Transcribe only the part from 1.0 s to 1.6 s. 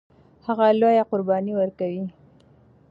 قرباني